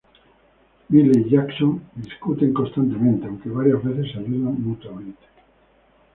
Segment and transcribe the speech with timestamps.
[0.89, 5.27] Miley y Jackson discuten constantemente, aunque varias veces se ayudan mutuamente.